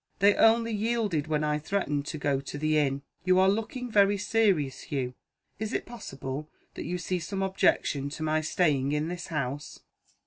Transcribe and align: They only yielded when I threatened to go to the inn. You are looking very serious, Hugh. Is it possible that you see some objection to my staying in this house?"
They 0.17 0.33
only 0.33 0.71
yielded 0.71 1.27
when 1.27 1.43
I 1.43 1.59
threatened 1.59 2.07
to 2.07 2.17
go 2.17 2.39
to 2.41 2.57
the 2.57 2.75
inn. 2.79 3.03
You 3.23 3.37
are 3.37 3.47
looking 3.47 3.91
very 3.91 4.17
serious, 4.17 4.81
Hugh. 4.91 5.13
Is 5.59 5.73
it 5.73 5.85
possible 5.85 6.49
that 6.73 6.85
you 6.85 6.97
see 6.97 7.19
some 7.19 7.43
objection 7.43 8.09
to 8.17 8.23
my 8.23 8.41
staying 8.41 8.93
in 8.93 9.09
this 9.09 9.27
house?" 9.27 9.81